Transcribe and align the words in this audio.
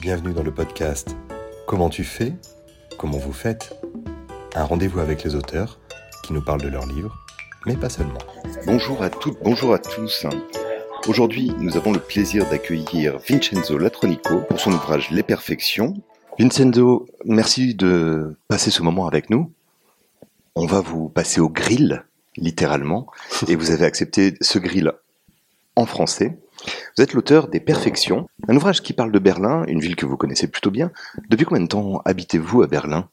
Bienvenue 0.00 0.32
dans 0.32 0.42
le 0.42 0.50
podcast 0.50 1.14
Comment 1.66 1.90
tu 1.90 2.04
fais 2.04 2.32
Comment 2.96 3.18
vous 3.18 3.34
faites 3.34 3.78
Un 4.54 4.64
rendez-vous 4.64 4.98
avec 5.00 5.22
les 5.24 5.34
auteurs 5.34 5.78
qui 6.24 6.32
nous 6.32 6.40
parlent 6.40 6.62
de 6.62 6.68
leurs 6.68 6.86
livres, 6.86 7.14
mais 7.66 7.76
pas 7.76 7.90
seulement. 7.90 8.18
Bonjour 8.64 9.02
à 9.02 9.10
toutes, 9.10 9.36
bonjour 9.42 9.74
à 9.74 9.78
tous. 9.78 10.24
Aujourd'hui, 11.06 11.52
nous 11.58 11.76
avons 11.76 11.92
le 11.92 11.98
plaisir 11.98 12.48
d'accueillir 12.48 13.18
Vincenzo 13.18 13.76
Latronico 13.76 14.40
pour 14.48 14.58
son 14.58 14.72
ouvrage 14.72 15.10
Les 15.10 15.22
Perfections. 15.22 15.92
Vincenzo, 16.38 17.06
merci 17.26 17.74
de 17.74 18.38
passer 18.48 18.70
ce 18.70 18.82
moment 18.82 19.06
avec 19.06 19.28
nous. 19.28 19.52
On 20.54 20.64
va 20.64 20.80
vous 20.80 21.10
passer 21.10 21.42
au 21.42 21.50
grill, 21.50 22.04
littéralement, 22.38 23.06
et 23.48 23.54
vous 23.54 23.70
avez 23.70 23.84
accepté 23.84 24.34
ce 24.40 24.58
grill 24.58 24.92
en 25.76 25.84
français. 25.84 26.38
Vous 26.96 27.02
êtes 27.02 27.14
l'auteur 27.14 27.48
des 27.48 27.60
Perfections, 27.60 28.28
un 28.48 28.56
ouvrage 28.56 28.82
qui 28.82 28.92
parle 28.92 29.12
de 29.12 29.18
Berlin, 29.18 29.64
une 29.66 29.80
ville 29.80 29.96
que 29.96 30.04
vous 30.06 30.16
connaissez 30.16 30.46
plutôt 30.48 30.70
bien. 30.70 30.90
Depuis 31.28 31.44
combien 31.46 31.62
de 31.62 31.68
temps 31.68 32.02
habitez-vous 32.04 32.62
à 32.62 32.66
Berlin? 32.66 33.08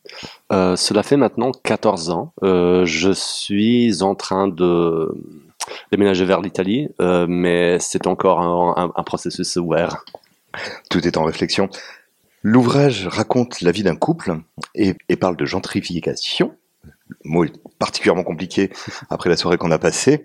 Euh, 0.52 0.76
cela 0.76 1.04
fait 1.04 1.18
maintenant 1.18 1.52
14 1.52 2.10
ans. 2.10 2.34
Euh, 2.44 2.86
je 2.86 3.12
suis 3.12 4.02
en 4.04 4.16
train 4.16 4.48
de 4.48 5.16
déménager 5.92 6.26
vers 6.26 6.42
l'Italie, 6.42 6.90
euh, 7.02 7.26
mais 7.30 7.78
c'est 7.80 8.08
encore 8.08 8.42
un, 8.42 8.84
un- 8.86 8.92
un 8.96 9.04
processus 9.04 9.56
ouvert. 9.58 10.04
Tout 10.90 11.06
est 11.08 11.18
en 11.18 11.24
réflexion. 11.24 11.70
L'ouvrage 12.44 13.08
raconte 13.08 13.62
la 13.62 13.72
vie 13.72 13.84
d'un 13.84 13.96
couple 13.96 14.38
et, 14.76 14.96
et 15.10 15.16
parle 15.16 15.36
de 15.38 15.46
gentrification. 15.46 16.56
Le 17.10 17.16
mot 17.30 17.44
est 17.46 17.54
particulièrement 17.80 18.24
compliqué 18.24 18.72
après 19.10 19.30
la 19.30 19.38
soirée 19.38 19.58
qu'on 19.58 19.72
a 19.72 19.80
passée. 19.80 20.24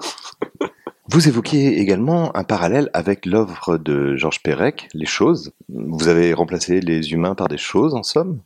Vous 1.08 1.28
évoquez 1.28 1.78
également 1.78 2.34
un 2.36 2.44
parallèle 2.44 2.88
avec 2.92 3.26
l'œuvre 3.26 3.76
de 3.76 4.16
Georges 4.16 4.42
Perec, 4.42 4.88
Les 4.94 5.06
choses. 5.06 5.52
Vous 5.68 6.08
avez 6.08 6.32
remplacé 6.32 6.80
les 6.80 7.12
humains 7.12 7.34
par 7.34 7.48
des 7.48 7.58
choses, 7.58 7.94
en 7.94 8.02
somme? 8.02 8.38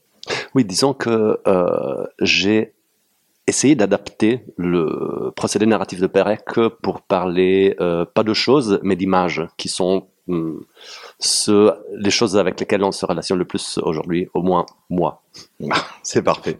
Oui, 0.54 0.64
disons 0.64 0.94
que 0.94 1.38
euh, 1.46 2.06
j'ai 2.20 2.72
essayé 3.46 3.74
d'adapter 3.74 4.44
le 4.56 5.32
procédé 5.36 5.66
narratif 5.66 6.00
de 6.00 6.06
Perec 6.06 6.44
pour 6.82 7.02
parler 7.02 7.76
euh, 7.80 8.04
pas 8.04 8.24
de 8.24 8.34
choses, 8.34 8.80
mais 8.82 8.96
d'images 8.96 9.46
qui 9.56 9.68
sont 9.68 10.08
ce, 11.20 11.72
les 11.94 12.10
choses 12.10 12.36
avec 12.36 12.58
lesquelles 12.58 12.82
on 12.82 12.90
se 12.90 13.06
relationne 13.06 13.38
le 13.38 13.44
plus 13.44 13.78
aujourd'hui, 13.82 14.28
au 14.34 14.42
moins 14.42 14.66
moi. 14.90 15.22
C'est 16.02 16.22
parfait. 16.22 16.56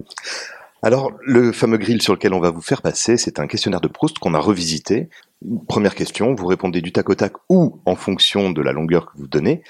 Alors, 0.83 1.11
le 1.23 1.53
fameux 1.53 1.79
grill 1.79 2.01
sur 2.03 2.13
lequel 2.13 2.33
on 2.35 2.39
va 2.39 2.51
vous 2.51 2.61
faire 2.61 2.83
passer, 2.83 3.17
c'est 3.17 3.41
un 3.41 3.47
questionnaire 3.47 3.81
de 3.81 3.89
Proust 3.89 4.19
qu'on 4.19 4.35
a 4.35 4.39
revisité. 4.39 5.09
Première 5.69 5.95
question, 5.95 6.35
vous 6.35 6.47
répondez 6.47 6.81
du 6.81 6.93
tac 6.93 7.11
au 7.11 7.15
tac 7.15 7.35
ou 7.51 7.81
en 7.85 7.95
fonction 7.95 8.51
de 8.51 8.63
la 8.63 8.73
longueur 8.73 9.07
que 9.07 9.19
vous 9.19 9.29
donnez. 9.29 9.63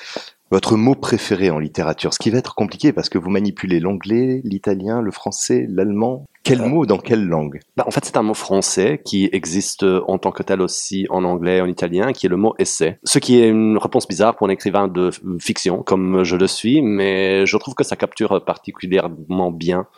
Votre 0.52 0.76
mot 0.76 0.94
préféré 0.94 1.50
en 1.50 1.58
littérature, 1.58 2.14
ce 2.14 2.20
qui 2.20 2.30
va 2.30 2.38
être 2.38 2.54
compliqué 2.54 2.92
parce 2.92 3.08
que 3.08 3.18
vous 3.18 3.30
manipulez 3.30 3.80
l'anglais, 3.80 4.40
l'italien, 4.44 5.02
le 5.02 5.10
français, 5.10 5.66
l'allemand. 5.68 6.24
Quel 6.44 6.60
Euh, 6.60 6.68
mot 6.68 6.86
dans 6.86 6.98
quelle 6.98 7.26
langue? 7.26 7.58
Bah, 7.76 7.82
en 7.84 7.90
fait, 7.90 8.04
c'est 8.04 8.16
un 8.16 8.22
mot 8.22 8.32
français 8.32 9.00
qui 9.04 9.28
existe 9.32 9.84
en 10.06 10.18
tant 10.18 10.30
que 10.30 10.44
tel 10.44 10.60
aussi 10.60 11.08
en 11.10 11.24
anglais, 11.24 11.60
en 11.60 11.66
italien, 11.66 12.12
qui 12.12 12.26
est 12.26 12.28
le 12.28 12.36
mot 12.36 12.54
essai. 12.60 13.00
Ce 13.02 13.18
qui 13.18 13.40
est 13.40 13.48
une 13.48 13.76
réponse 13.76 14.06
bizarre 14.06 14.36
pour 14.36 14.46
un 14.46 14.50
écrivain 14.50 14.86
de 14.86 15.10
fiction, 15.40 15.82
comme 15.82 16.22
je 16.22 16.36
le 16.36 16.46
suis, 16.46 16.80
mais 16.80 17.44
je 17.44 17.56
trouve 17.56 17.74
que 17.74 17.82
ça 17.82 17.96
capture 17.96 18.44
particulièrement 18.44 19.50
bien 19.50 19.88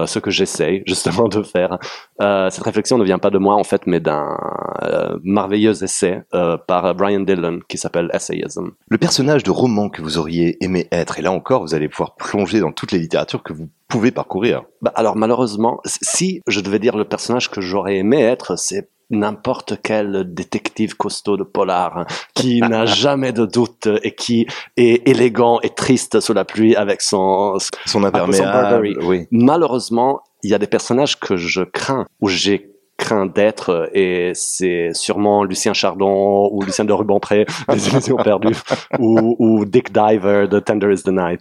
euh, 0.00 0.06
ce 0.06 0.18
que 0.18 0.30
j'essaye 0.30 0.82
justement 0.86 1.28
de 1.28 1.42
faire. 1.42 1.78
Euh, 2.20 2.50
cette 2.50 2.64
réflexion 2.64 2.98
ne 2.98 3.04
vient 3.04 3.18
pas 3.18 3.30
de 3.30 3.38
moi 3.38 3.54
en 3.54 3.64
fait, 3.64 3.86
mais 3.86 4.00
d'un 4.00 4.36
euh, 4.82 5.18
merveilleux 5.22 5.82
essai 5.82 6.22
par 6.66 6.94
Brian 6.94 7.20
Dillon 7.20 7.60
qui 7.68 7.78
s'appelle 7.78 8.10
Essayism. 8.12 8.70
Le 8.88 8.98
personnage 8.98 9.42
de 9.42 9.50
roman 9.50 9.88
que 9.88 10.02
vous 10.02 10.18
auriez 10.18 10.62
aimé 10.64 10.88
être, 10.92 11.18
et 11.18 11.22
là 11.22 11.32
encore, 11.32 11.62
vous 11.62 11.74
allez 11.74 11.88
pouvoir 11.88 12.16
plonger 12.16 12.60
dans 12.60 12.72
toutes 12.72 12.92
les 12.92 12.98
littératures 12.98 13.42
que 13.42 13.52
vous 13.52 13.68
pouvez 13.88 14.10
parcourir. 14.10 14.62
Bah, 14.82 14.92
alors 14.94 15.16
malheureusement, 15.16 15.80
si 15.84 16.40
je 16.46 16.60
devais 16.60 16.78
dire 16.78 16.96
le 16.96 17.04
personnage 17.04 17.50
que 17.50 17.60
j'aurais 17.60 17.96
aimé 17.96 18.20
être, 18.20 18.56
c'est 18.56 18.88
n'importe 19.10 19.74
quel 19.82 20.34
détective 20.34 20.96
costaud 20.96 21.36
de 21.36 21.44
polar 21.44 21.98
hein, 21.98 22.06
qui 22.34 22.60
n'a 22.60 22.86
jamais 22.86 23.32
de 23.32 23.46
doute 23.46 23.88
et 24.02 24.14
qui 24.14 24.46
est 24.76 25.06
élégant 25.08 25.60
et 25.62 25.70
triste 25.70 26.20
sous 26.20 26.32
la 26.32 26.44
pluie 26.44 26.74
avec 26.76 27.02
son... 27.02 27.58
Son 27.86 28.00
son 28.00 28.04
imperméable, 28.04 28.98
oui. 29.02 29.26
Malheureusement, 29.30 30.22
il 30.42 30.50
y 30.50 30.54
a 30.54 30.58
des 30.58 30.66
personnages 30.66 31.18
que 31.18 31.36
je 31.36 31.62
crains, 31.62 32.06
ou 32.20 32.28
j'ai 32.28 32.70
craint 32.96 33.26
d'être, 33.26 33.90
et 33.94 34.32
c'est 34.34 34.90
sûrement 34.92 35.42
Lucien 35.42 35.72
Chardon 35.72 36.48
ou 36.52 36.62
Lucien 36.62 36.84
de 36.84 36.92
Rubempré, 36.92 37.46
Les 37.72 37.88
Illusions 37.88 38.16
perdues, 38.16 38.56
ou, 38.98 39.36
ou 39.38 39.64
Dick 39.64 39.90
Diver 39.90 40.46
de 40.48 40.60
Tender 40.60 40.92
is 40.92 41.02
the 41.02 41.08
Night. 41.08 41.40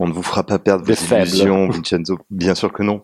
On 0.00 0.08
ne 0.08 0.12
vous 0.12 0.22
fera 0.22 0.42
pas 0.42 0.58
perdre 0.58 0.84
Des 0.84 0.94
vos 0.94 1.16
illusions, 1.16 1.68
Vincenzo. 1.68 2.18
Bien 2.30 2.54
sûr 2.54 2.72
que 2.72 2.82
non. 2.82 3.02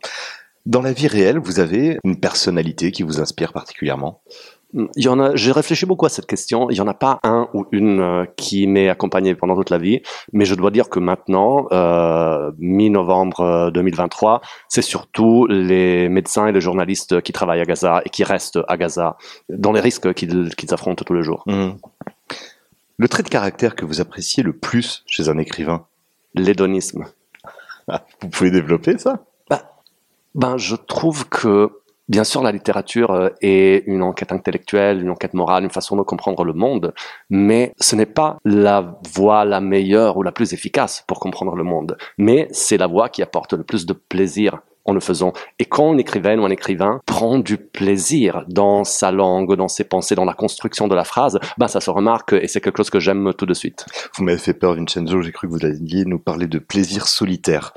Dans 0.67 0.83
la 0.83 0.93
vie 0.93 1.07
réelle, 1.07 1.39
vous 1.39 1.59
avez 1.59 1.99
une 2.05 2.21
personnalité 2.21 2.93
qui 2.93 3.03
vous 3.03 3.21
inspire 3.21 3.53
particulièrement? 3.53 4.23
Il 4.73 5.05
y 5.05 5.09
en 5.09 5.19
a, 5.19 5.35
j'ai 5.35 5.51
réfléchi 5.51 5.85
beaucoup 5.85 6.07
à 6.07 6.09
cette 6.09 6.27
question. 6.27 6.71
Il 6.71 6.77
y 6.77 6.81
en 6.81 6.87
a 6.87 6.95
pas 6.95 7.19
un 7.25 7.49
ou 7.55 7.67
une 7.73 8.01
euh, 8.01 8.25
qui 8.37 8.69
m'est 8.69 8.89
accompagné 8.89 9.35
pendant 9.35 9.57
toute 9.57 9.71
la 9.71 9.79
vie, 9.79 10.01
mais 10.33 10.45
je 10.45 10.55
dois 10.55 10.71
dire 10.71 10.89
que 10.89 11.01
maintenant, 11.01 11.67
euh, 11.73 12.53
mi-novembre 12.59 13.41
euh, 13.41 13.71
2023, 13.73 14.43
c'est 14.69 14.83
surtout 14.83 15.47
les 15.49 16.09
médecins 16.09 16.47
et 16.47 16.53
les 16.53 16.61
journalistes 16.61 17.21
qui 17.23 17.33
travaillent 17.33 17.61
à 17.61 17.65
Gaza 17.65 18.03
et 18.05 18.11
qui 18.11 18.23
restent 18.23 18.61
à 18.69 18.77
Gaza 18.77 19.17
dans 19.49 19.73
les 19.73 19.81
risques 19.81 20.13
qu'ils 20.15 20.55
affrontent 20.71 21.05
tous 21.05 21.15
les 21.15 21.25
jours. 21.25 21.43
Mhm. 21.47 21.77
Le 22.99 23.09
trait 23.09 23.23
de 23.25 23.29
caractère 23.29 23.75
que 23.75 23.85
vous 23.85 24.01
appréciez 24.01 24.43
le 24.43 24.53
plus 24.53 25.03
chez 25.07 25.29
un 25.29 25.39
écrivain, 25.39 25.87
L'hédonisme. 26.35 27.07
vous 28.21 28.29
pouvez 28.29 28.53
développer 28.53 28.99
ça? 28.99 29.25
Ben, 30.35 30.57
je 30.57 30.77
trouve 30.77 31.29
que, 31.29 31.71
bien 32.09 32.23
sûr, 32.23 32.43
la 32.43 32.53
littérature 32.53 33.11
euh, 33.11 33.31
est 33.43 33.83
une 33.87 34.03
enquête 34.03 34.33
intellectuelle, 34.33 35.03
une 35.03 35.11
enquête 35.11 35.35
morale, 35.35 35.65
une 35.65 35.71
façon 35.71 35.97
de 35.97 36.03
comprendre 36.03 36.45
le 36.45 36.53
monde, 36.53 36.95
mais 37.31 37.73
ce 37.81 37.97
n'est 37.97 38.07
pas 38.07 38.39
la 38.45 39.01
voie 39.13 39.45
la 39.45 39.61
meilleure 39.61 40.17
ou 40.17 40.23
la 40.23 40.31
plus 40.31 40.53
efficace 40.53 41.05
pour 41.09 41.19
comprendre 41.19 41.57
le 41.57 41.65
monde, 41.65 41.97
mais 42.17 42.47
c'est 42.53 42.77
la 42.77 42.87
voie 42.87 43.09
qui 43.09 43.23
apporte 43.23 43.55
le 43.55 43.65
plus 43.65 43.87
de 43.87 43.93
plaisir 43.93 44.61
en 44.85 44.93
le 44.93 45.01
faisant. 45.01 45.33
Et 45.59 45.65
quand 45.65 45.93
une 45.93 46.01
écrivaine 46.01 46.41
ou 46.41 46.45
un 46.45 46.51
écrivain 46.51 47.01
prend 47.07 47.39
du 47.39 47.57
plaisir 47.57 48.45
dans 48.49 48.85
sa 48.85 49.11
langue, 49.13 49.55
dans 49.57 49.69
ses 49.69 49.85
pensées, 49.85 50.15
dans 50.15 50.25
la 50.25 50.35
construction 50.35 50.89
de 50.89 50.95
la 50.95 51.05
phrase, 51.05 51.39
ben 51.59 51.69
ça 51.69 51.81
se 51.81 51.91
remarque 51.91 52.33
et 52.33 52.49
c'est 52.49 52.61
quelque 52.61 52.79
chose 52.79 52.91
que 52.91 53.01
j'aime 53.01 53.33
tout 53.35 53.47
de 53.47 53.55
suite. 53.55 53.87
Vous 54.17 54.25
m'avez 54.25 54.39
fait 54.39 54.55
peur, 54.55 54.75
Vincenzo, 54.75 55.23
j'ai 55.23 55.33
cru 55.33 55.47
que 55.49 55.53
vous 55.53 55.65
alliez 55.65 56.05
nous 56.05 56.19
parler 56.19 56.47
de 56.47 56.59
plaisir 56.59 57.07
solitaire. 57.07 57.75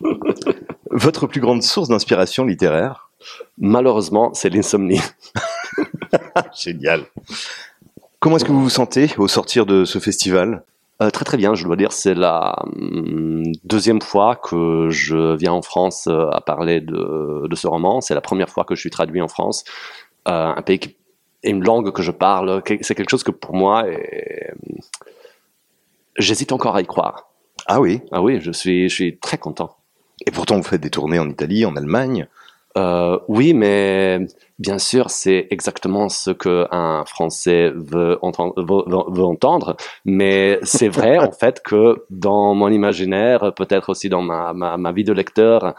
Votre 0.90 1.26
plus 1.26 1.40
grande 1.40 1.62
source 1.62 1.88
d'inspiration 1.88 2.44
littéraire? 2.44 3.10
Malheureusement, 3.58 4.32
c'est 4.34 4.48
l'insomnie. 4.48 5.00
Génial. 6.58 7.04
Comment 8.18 8.36
est-ce 8.36 8.44
que 8.44 8.52
vous 8.52 8.62
vous 8.62 8.70
sentez 8.70 9.10
au 9.18 9.28
sortir 9.28 9.66
de 9.66 9.84
ce 9.84 9.98
festival? 9.98 10.62
Euh, 11.02 11.08
très 11.10 11.24
très 11.24 11.38
bien, 11.38 11.54
je 11.54 11.64
dois 11.64 11.76
dire, 11.76 11.92
c'est 11.92 12.14
la 12.14 12.54
hum, 12.76 13.42
deuxième 13.64 14.02
fois 14.02 14.36
que 14.36 14.88
je 14.90 15.34
viens 15.36 15.52
en 15.52 15.62
France 15.62 16.06
euh, 16.08 16.28
à 16.30 16.40
parler 16.42 16.80
de, 16.82 17.46
de 17.48 17.56
ce 17.56 17.66
roman. 17.66 18.00
C'est 18.02 18.14
la 18.14 18.20
première 18.20 18.50
fois 18.50 18.64
que 18.64 18.74
je 18.74 18.80
suis 18.80 18.90
traduit 18.90 19.22
en 19.22 19.28
France, 19.28 19.64
Euh, 20.28 20.52
un 20.54 20.62
pays 20.62 20.78
qui 20.78 20.96
et 21.42 21.48
une 21.50 21.64
langue 21.64 21.90
que 21.92 22.02
je 22.02 22.10
parle. 22.10 22.62
C'est 22.82 22.94
quelque 22.94 23.08
chose 23.10 23.22
que 23.22 23.30
pour 23.30 23.54
moi, 23.54 23.88
est- 23.88 24.52
j'hésite 26.16 26.52
encore 26.52 26.76
à 26.76 26.82
y 26.82 26.86
croire. 26.86 27.30
Ah 27.66 27.80
oui, 27.80 28.02
Ah 28.12 28.22
oui, 28.22 28.40
je 28.40 28.50
suis, 28.52 28.88
je 28.88 28.94
suis 28.94 29.18
très 29.18 29.38
content. 29.38 29.76
et 30.26 30.30
pourtant 30.30 30.56
vous 30.56 30.62
faites 30.62 30.82
des 30.82 30.90
tournées 30.90 31.18
en 31.18 31.28
Italie, 31.30 31.64
en 31.64 31.76
Allemagne. 31.76 32.26
Euh, 32.78 33.18
oui, 33.26 33.52
mais 33.52 34.26
bien 34.58 34.78
sûr, 34.78 35.10
c'est 35.10 35.48
exactement 35.50 36.08
ce 36.08 36.30
que 36.30 36.66
un 36.70 37.04
Français 37.04 37.72
veut 37.74 38.18
entendre. 38.22 38.54
Veut, 38.56 38.84
veut- 38.86 39.10
veut 39.12 39.24
entendre. 39.24 39.76
Mais 40.04 40.58
c'est 40.62 40.88
vrai, 40.88 41.18
en 41.18 41.32
fait, 41.32 41.62
que 41.62 42.04
dans 42.10 42.54
mon 42.54 42.68
imaginaire, 42.68 43.52
peut-être 43.54 43.88
aussi 43.90 44.08
dans 44.08 44.22
ma, 44.22 44.52
ma, 44.52 44.76
ma 44.76 44.92
vie 44.92 45.04
de 45.04 45.12
lecteur, 45.12 45.74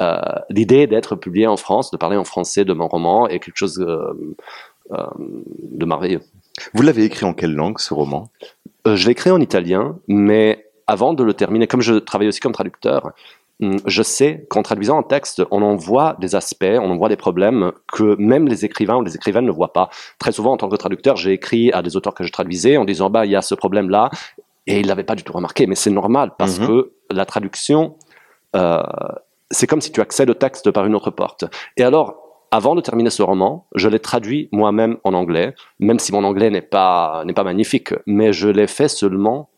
euh, 0.00 0.20
l'idée 0.50 0.86
d'être 0.86 1.16
publié 1.16 1.46
en 1.46 1.56
France, 1.56 1.90
de 1.90 1.96
parler 1.96 2.16
en 2.16 2.24
français 2.24 2.64
de 2.64 2.72
mon 2.72 2.86
roman, 2.86 3.26
est 3.26 3.40
quelque 3.40 3.56
chose 3.56 3.80
euh, 3.80 4.12
euh, 4.92 5.06
de 5.18 5.84
merveilleux. 5.84 6.20
Vous 6.74 6.82
l'avez 6.82 7.04
écrit 7.04 7.26
en 7.26 7.32
quelle 7.34 7.54
langue 7.54 7.78
ce 7.80 7.92
roman? 7.92 8.30
Je 8.86 9.04
l'ai 9.06 9.12
écrit 9.12 9.30
en 9.30 9.40
italien, 9.40 9.98
mais 10.06 10.66
avant 10.86 11.12
de 11.12 11.24
le 11.24 11.34
terminer, 11.34 11.66
comme 11.66 11.80
je 11.82 11.94
travaille 11.94 12.28
aussi 12.28 12.38
comme 12.40 12.52
traducteur, 12.52 13.10
je 13.60 14.02
sais 14.02 14.46
qu'en 14.50 14.62
traduisant 14.62 14.98
un 14.98 15.02
texte, 15.02 15.42
on 15.50 15.62
en 15.62 15.76
voit 15.76 16.16
des 16.20 16.34
aspects, 16.34 16.64
on 16.64 16.90
en 16.90 16.96
voit 16.96 17.08
des 17.08 17.16
problèmes 17.16 17.72
que 17.92 18.16
même 18.18 18.46
les 18.48 18.64
écrivains 18.64 18.96
ou 18.96 19.02
les 19.02 19.16
écrivaines 19.16 19.46
ne 19.46 19.50
voient 19.50 19.72
pas. 19.72 19.88
Très 20.18 20.32
souvent, 20.32 20.52
en 20.52 20.56
tant 20.56 20.68
que 20.68 20.76
traducteur, 20.76 21.16
j'ai 21.16 21.32
écrit 21.32 21.72
à 21.72 21.82
des 21.82 21.96
auteurs 21.96 22.14
que 22.14 22.24
je 22.24 22.32
traduisais 22.32 22.76
en 22.76 22.84
disant, 22.84 23.08
bah, 23.08 23.24
il 23.24 23.32
y 23.32 23.36
a 23.36 23.42
ce 23.42 23.54
problème-là, 23.54 24.10
et 24.66 24.80
ils 24.80 24.86
l'avaient 24.86 25.04
pas 25.04 25.14
du 25.14 25.22
tout 25.22 25.32
remarqué. 25.32 25.66
Mais 25.66 25.74
c'est 25.74 25.90
normal, 25.90 26.32
parce 26.38 26.58
Mhm. 26.58 26.66
que 26.66 26.92
la 27.10 27.24
traduction, 27.24 27.96
euh, 28.54 28.82
c'est 29.50 29.66
comme 29.66 29.80
si 29.80 29.92
tu 29.92 30.00
accèdes 30.00 30.28
au 30.28 30.34
texte 30.34 30.70
par 30.70 30.84
une 30.84 30.94
autre 30.94 31.10
porte. 31.10 31.44
Et 31.76 31.84
alors, 31.84 32.16
avant 32.50 32.74
de 32.74 32.80
terminer 32.80 33.10
ce 33.10 33.22
roman, 33.22 33.66
je 33.74 33.88
l'ai 33.88 34.00
traduit 34.00 34.48
moi-même 34.52 34.98
en 35.04 35.14
anglais, 35.14 35.54
même 35.78 35.98
si 35.98 36.12
mon 36.12 36.24
anglais 36.24 36.50
n'est 36.50 36.62
pas, 36.62 37.22
n'est 37.26 37.32
pas 37.32 37.44
magnifique, 37.44 37.94
mais 38.06 38.32
je 38.32 38.48
l'ai 38.48 38.66
fait 38.66 38.88
seulement 38.88 39.48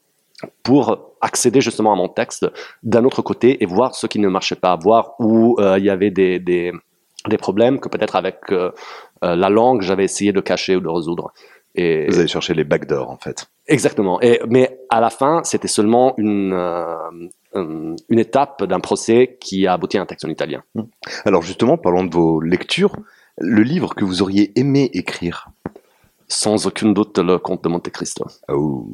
pour 0.63 1.15
accéder 1.21 1.61
justement 1.61 1.93
à 1.93 1.97
mon 1.97 2.09
texte 2.09 2.47
d'un 2.83 3.05
autre 3.05 3.23
côté 3.23 3.63
et 3.63 3.67
voir 3.67 3.95
ce 3.95 4.07
qui 4.07 4.19
ne 4.19 4.29
marchait 4.29 4.57
pas, 4.57 4.77
voir 4.77 5.15
où 5.19 5.57
il 5.61 5.85
y 5.85 5.91
avait 5.91 6.11
des, 6.11 6.39
des, 6.39 6.73
des 7.29 7.39
problèmes 7.39 7.81
que 7.81 7.89
peut-être 7.89 8.17
avec 8.17 8.37
la 9.23 9.49
langue 9.49 9.83
j'avais 9.83 10.05
essayé 10.05 10.33
de 10.33 10.41
cacher 10.41 10.77
ou 10.77 10.81
de 10.81 10.89
résoudre. 10.89 11.33
Et... 11.75 12.07
Vous 12.09 12.19
avez 12.19 12.29
cherché 12.29 12.55
les 12.55 12.65
backdoors 12.65 13.11
en 13.11 13.19
fait. 13.19 13.47
Exactement. 13.67 14.21
Et, 14.21 14.41
mais 14.49 14.81
à 14.91 15.01
la 15.01 15.11
fin, 15.11 15.43
c'était 15.45 15.69
seulement 15.69 16.15
une, 16.17 16.53
euh, 16.55 16.97
une 17.55 18.19
étape 18.19 18.65
d'un 18.65 18.81
procès 18.81 19.37
qui 19.41 19.67
a 19.67 19.75
abouti 19.75 19.99
à 19.99 20.03
un 20.03 20.07
texte 20.07 20.25
en 20.25 20.31
italien. 20.31 20.63
Hmm. 20.75 20.85
Alors 21.25 21.43
justement, 21.43 21.77
parlons 21.77 22.05
de 22.05 22.15
vos 22.15 22.41
lectures. 22.41 22.97
Le 23.37 23.63
livre 23.63 23.95
que 23.95 24.05
vous 24.05 24.23
auriez 24.23 24.59
aimé 24.59 24.91
écrire? 24.95 25.49
Sans 26.27 26.67
aucun 26.67 26.91
doute, 26.91 27.19
le 27.19 27.39
Comte 27.39 27.63
de 27.65 27.69
Monte 27.69 27.91
Cristo. 27.91 28.27
Oh. 28.49 28.89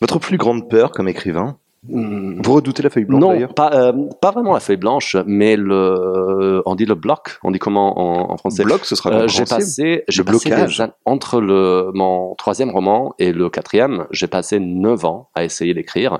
Votre 0.00 0.18
plus 0.18 0.36
grande 0.36 0.68
peur 0.68 0.92
comme 0.92 1.08
écrivain 1.08 1.58
Hmm. 1.88 2.42
Vous 2.42 2.52
redoutez 2.52 2.82
la 2.82 2.90
feuille 2.90 3.06
blanche 3.06 3.22
Non, 3.22 3.48
pas, 3.48 3.70
euh, 3.72 3.92
pas 4.20 4.32
vraiment 4.32 4.52
la 4.52 4.60
feuille 4.60 4.76
blanche, 4.76 5.16
mais 5.24 5.56
le, 5.56 6.62
on 6.66 6.74
dit 6.74 6.84
le 6.84 6.94
bloc, 6.94 7.38
on 7.42 7.50
dit 7.50 7.58
comment 7.58 7.98
en, 7.98 8.32
en 8.32 8.36
français 8.36 8.64
Bloc, 8.64 8.84
ce 8.84 8.94
sera 8.94 9.10
euh, 9.10 9.28
J'ai 9.28 9.44
passé, 9.46 10.04
j'ai 10.06 10.22
blocage. 10.22 10.82
entre 11.06 11.40
le, 11.40 11.90
mon 11.94 12.34
troisième 12.34 12.68
roman 12.68 13.14
et 13.18 13.32
le 13.32 13.48
quatrième, 13.48 14.06
j'ai 14.10 14.26
passé 14.26 14.60
neuf 14.60 15.06
ans 15.06 15.30
à 15.34 15.42
essayer 15.42 15.72
d'écrire, 15.72 16.18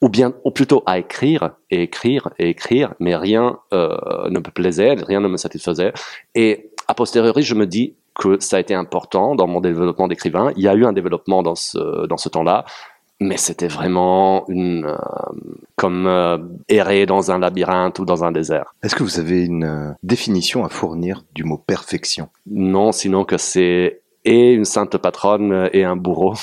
ou 0.00 0.08
bien, 0.08 0.34
ou 0.44 0.52
plutôt 0.52 0.84
à 0.86 1.00
écrire 1.00 1.50
et 1.70 1.82
écrire 1.82 2.30
et 2.38 2.50
écrire, 2.50 2.94
mais 3.00 3.16
rien 3.16 3.58
euh, 3.74 3.96
ne 4.30 4.38
me 4.38 4.50
plaisait, 4.52 4.94
rien 4.94 5.18
ne 5.18 5.26
me 5.26 5.36
satisfaisait. 5.36 5.92
Et 6.36 6.70
a 6.86 6.94
posteriori, 6.94 7.42
je 7.42 7.56
me 7.56 7.66
dis 7.66 7.96
que 8.14 8.38
ça 8.40 8.56
a 8.56 8.60
été 8.60 8.72
important 8.72 9.34
dans 9.34 9.48
mon 9.48 9.60
développement 9.60 10.06
d'écrivain. 10.06 10.52
Il 10.56 10.62
y 10.62 10.68
a 10.68 10.74
eu 10.74 10.86
un 10.86 10.92
développement 10.92 11.42
dans 11.42 11.56
ce, 11.56 12.06
dans 12.06 12.16
ce 12.16 12.28
temps-là 12.28 12.64
mais 13.20 13.36
c'était 13.36 13.68
vraiment 13.68 14.44
une 14.48 14.86
euh, 14.86 14.96
comme 15.76 16.06
euh, 16.06 16.38
errer 16.68 17.06
dans 17.06 17.30
un 17.30 17.38
labyrinthe 17.38 17.98
ou 17.98 18.04
dans 18.04 18.24
un 18.24 18.32
désert. 18.32 18.74
Est-ce 18.82 18.94
que 18.94 19.02
vous 19.02 19.18
avez 19.18 19.44
une 19.44 19.64
euh, 19.64 19.92
définition 20.02 20.64
à 20.64 20.68
fournir 20.68 21.24
du 21.34 21.44
mot 21.44 21.58
perfection? 21.58 22.28
Non, 22.46 22.92
sinon 22.92 23.24
que 23.24 23.38
c'est 23.38 24.02
et 24.24 24.52
une 24.52 24.64
sainte 24.64 24.96
patronne 24.98 25.70
et 25.72 25.84
un 25.84 25.96
bourreau. 25.96 26.34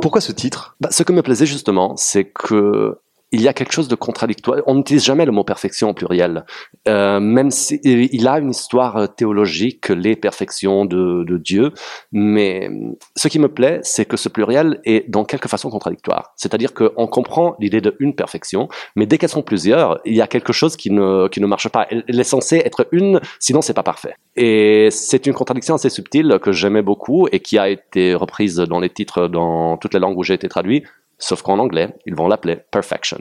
Pourquoi 0.00 0.20
ce 0.20 0.32
titre? 0.32 0.76
Bah, 0.80 0.88
Ce 0.92 1.02
que 1.02 1.12
me 1.12 1.22
plaisait 1.22 1.46
justement, 1.46 1.96
c'est 1.96 2.24
que 2.24 2.98
il 3.32 3.40
y 3.40 3.48
a 3.48 3.54
quelque 3.54 3.72
chose 3.72 3.88
de 3.88 3.94
contradictoire. 3.94 4.60
On 4.66 4.74
n'utilise 4.74 5.04
jamais 5.04 5.24
le 5.24 5.32
mot 5.32 5.42
perfection 5.42 5.90
au 5.90 5.94
pluriel, 5.94 6.44
euh, 6.86 7.18
même 7.18 7.50
si 7.50 7.80
il 7.82 8.28
a 8.28 8.38
une 8.38 8.50
histoire 8.50 8.96
euh, 8.96 9.06
théologique, 9.06 9.88
les 9.88 10.16
perfections 10.16 10.84
de, 10.84 11.24
de 11.24 11.38
Dieu. 11.38 11.72
Mais 12.12 12.70
ce 13.16 13.28
qui 13.28 13.38
me 13.38 13.48
plaît, 13.48 13.80
c'est 13.82 14.04
que 14.04 14.18
ce 14.18 14.28
pluriel 14.28 14.80
est 14.84 15.08
dans 15.08 15.24
quelque 15.24 15.48
façon 15.48 15.70
contradictoire. 15.70 16.32
C'est-à-dire 16.36 16.74
qu'on 16.74 17.06
comprend 17.06 17.56
l'idée 17.58 17.80
de 17.80 17.96
une 18.00 18.14
perfection, 18.14 18.68
mais 18.96 19.06
dès 19.06 19.16
qu'elles 19.16 19.30
sont 19.30 19.42
plusieurs, 19.42 19.98
il 20.04 20.14
y 20.14 20.20
a 20.20 20.26
quelque 20.26 20.52
chose 20.52 20.76
qui 20.76 20.90
ne 20.90 21.28
qui 21.28 21.40
ne 21.40 21.46
marche 21.46 21.68
pas. 21.68 21.86
Elle, 21.90 22.20
est 22.20 22.24
censée 22.24 22.58
être 22.58 22.86
une, 22.92 23.20
sinon 23.40 23.62
c'est 23.62 23.74
pas 23.74 23.82
parfait. 23.82 24.14
Et 24.36 24.88
c'est 24.90 25.26
une 25.26 25.34
contradiction 25.34 25.74
assez 25.74 25.90
subtile 25.90 26.38
que 26.42 26.52
j'aimais 26.52 26.82
beaucoup 26.82 27.28
et 27.32 27.40
qui 27.40 27.58
a 27.58 27.68
été 27.68 28.14
reprise 28.14 28.56
dans 28.56 28.80
les 28.80 28.90
titres 28.90 29.28
dans 29.28 29.78
toutes 29.78 29.94
les 29.94 30.00
langues 30.00 30.18
où 30.18 30.22
j'ai 30.22 30.34
été 30.34 30.48
traduit 30.48 30.84
Sauf 31.22 31.42
qu'en 31.42 31.60
anglais, 31.60 31.94
ils 32.04 32.16
vont 32.16 32.26
l'appeler 32.26 32.58
perfection. 32.72 33.18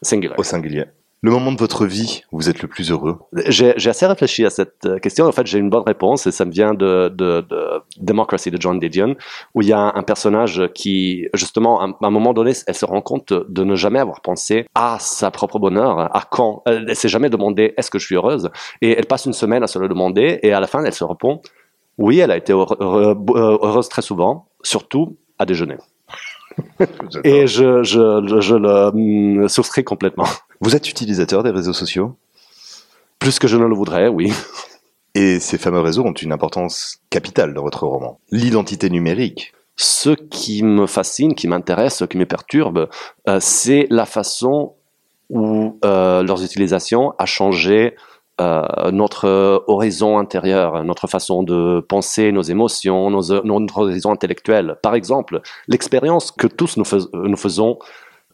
Singular. 0.00 0.38
Au 0.38 0.44
singulier. 0.44 0.84
Le 1.22 1.32
moment 1.32 1.50
de 1.50 1.58
votre 1.58 1.84
vie 1.84 2.22
où 2.30 2.36
vous 2.36 2.48
êtes 2.48 2.62
le 2.62 2.68
plus 2.68 2.92
heureux 2.92 3.18
J'ai 3.48 3.72
assez 3.72 4.06
réfléchi 4.06 4.44
à 4.44 4.50
cette 4.50 4.86
euh, 4.86 4.98
question. 5.00 5.26
En 5.26 5.32
fait, 5.32 5.44
j'ai 5.44 5.58
une 5.58 5.70
bonne 5.70 5.82
réponse 5.84 6.28
et 6.28 6.30
ça 6.30 6.44
me 6.44 6.52
vient 6.52 6.72
de, 6.72 7.08
de, 7.08 7.40
de 7.40 7.82
Democracy 7.96 8.52
de 8.52 8.60
John 8.60 8.78
Didion, 8.78 9.16
où 9.54 9.62
il 9.62 9.68
y 9.68 9.72
a 9.72 9.92
un 9.92 10.02
personnage 10.04 10.70
qui, 10.72 11.26
justement, 11.34 11.80
à 11.80 11.88
un 12.00 12.10
moment 12.10 12.32
donné, 12.32 12.52
elle 12.64 12.74
se 12.76 12.84
rend 12.84 13.00
compte 13.00 13.32
de 13.32 13.64
ne 13.64 13.74
jamais 13.74 13.98
avoir 13.98 14.20
pensé 14.20 14.66
à 14.76 14.98
sa 15.00 15.32
propre 15.32 15.58
bonheur, 15.58 15.98
à 15.98 16.22
quand. 16.30 16.62
Elle, 16.66 16.94
s'est 16.94 17.08
jamais 17.08 17.30
demandé 17.30 17.74
est-ce 17.76 17.90
que 17.90 17.98
je 17.98 18.06
suis 18.06 18.14
heureuse? 18.14 18.50
Et 18.82 18.92
elle 18.96 19.06
passe 19.06 19.26
une 19.26 19.32
semaine 19.32 19.64
à 19.64 19.66
se 19.66 19.80
le 19.80 19.88
demander 19.88 20.38
et 20.44 20.52
à 20.52 20.60
la 20.60 20.68
fin, 20.68 20.84
elle 20.84 20.94
se 20.94 21.04
répond 21.04 21.40
oui, 21.98 22.18
elle 22.18 22.30
a 22.30 22.36
été 22.36 22.52
heureuse 22.52 23.88
très 23.88 24.02
souvent, 24.02 24.48
surtout 24.62 25.16
à 25.38 25.46
déjeuner. 25.46 25.76
Et 27.24 27.46
je, 27.46 27.82
je, 27.82 28.40
je 28.40 28.54
le 28.54 28.90
mm, 28.92 29.48
souscris 29.48 29.84
complètement. 29.84 30.26
Vous 30.60 30.74
êtes 30.74 30.88
utilisateur 30.88 31.42
des 31.42 31.50
réseaux 31.50 31.72
sociaux? 31.72 32.16
Plus 33.18 33.38
que 33.38 33.48
je 33.48 33.56
ne 33.56 33.64
le 33.64 33.74
voudrais, 33.74 34.08
oui. 34.08 34.32
Et 35.14 35.40
ces 35.40 35.58
fameux 35.58 35.80
réseaux 35.80 36.04
ont 36.04 36.12
une 36.12 36.32
importance 36.32 36.98
capitale 37.10 37.54
dans 37.54 37.62
votre 37.62 37.86
roman. 37.86 38.20
L'identité 38.30 38.90
numérique. 38.90 39.52
Ce 39.76 40.10
qui 40.10 40.62
me 40.62 40.86
fascine, 40.86 41.34
qui 41.34 41.48
m'intéresse, 41.48 41.96
ce 41.96 42.04
qui 42.04 42.18
me 42.18 42.26
perturbe, 42.26 42.88
euh, 43.28 43.38
c'est 43.40 43.86
la 43.90 44.06
façon 44.06 44.74
où 45.28 45.78
euh, 45.84 46.22
leurs 46.22 46.44
utilisations 46.44 47.12
a 47.18 47.26
changé 47.26 47.94
euh, 48.40 48.90
notre 48.90 49.64
horizon 49.66 50.18
intérieur, 50.18 50.84
notre 50.84 51.06
façon 51.06 51.42
de 51.42 51.80
penser, 51.80 52.32
nos 52.32 52.42
émotions, 52.42 53.10
nos, 53.10 53.42
notre 53.44 53.78
horizon 53.78 54.10
intellectuel. 54.12 54.76
Par 54.82 54.94
exemple, 54.94 55.40
l'expérience 55.68 56.30
que 56.30 56.46
tous 56.46 56.76
nous, 56.76 56.84
nous 57.14 57.36
faisons 57.36 57.78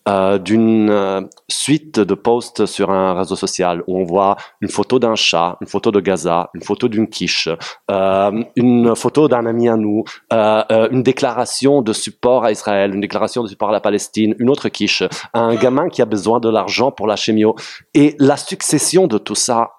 euh, 0.09 0.39
d'une 0.39 0.91
euh, 0.91 1.21
suite 1.49 2.01
de 2.01 2.15
posts 2.15 2.67
sur 2.67 2.91
un 2.91 3.15
réseau 3.15 3.37
social 3.37 3.85
où 3.87 3.99
on 3.99 4.03
voit 4.03 4.37
une 4.61 4.69
photo 4.69 4.99
d'un 4.99 5.15
chat, 5.15 5.57
une 5.61 5.69
photo 5.69 5.93
de 5.93 6.01
Gaza, 6.01 6.51
une 6.55 6.63
photo 6.63 6.89
d'une 6.89 7.09
quiche, 7.09 7.49
euh, 7.89 8.43
une 8.57 8.97
photo 8.97 9.29
d'un 9.29 9.47
ami 9.47 9.69
à 9.69 9.77
nous, 9.77 10.03
euh, 10.33 10.65
euh, 10.73 10.89
une 10.91 11.05
déclaration 11.05 11.83
de 11.83 11.93
support 11.93 12.45
à 12.45 12.51
Israël, 12.51 12.93
une 12.93 13.01
déclaration 13.01 13.45
de 13.45 13.49
support 13.49 13.69
à 13.69 13.73
la 13.73 13.81
Palestine, 13.81 14.35
une 14.41 14.51
autre 14.51 14.69
quiche, 14.69 15.05
un 15.35 15.55
gamin 15.55 15.89
qui 15.89 16.03
a 16.03 16.07
besoin 16.07 16.41
de 16.41 16.49
l'argent 16.49 16.91
pour 16.91 17.07
la 17.07 17.15
chimio. 17.15 17.55
Et 17.95 18.17
la 18.19 18.37
succession 18.37 19.07
de 19.07 19.19
tout 19.19 19.37
ça 19.37 19.71